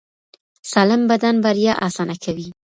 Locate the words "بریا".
1.43-1.73